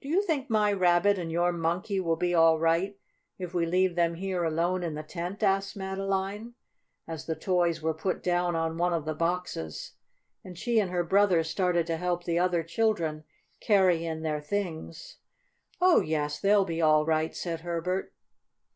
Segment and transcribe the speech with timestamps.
[0.00, 2.96] "Do you think my Rabbit and your Monkey will be all right
[3.40, 6.54] if we leave them here alone in the tent?" asked Madeline,
[7.08, 9.94] as the toys were put down on one of the boxes,
[10.44, 13.24] and she and her brother started to help the other children
[13.58, 15.16] carry in their things.
[15.80, 18.14] "Oh yes, they'll be all right," said Herbert.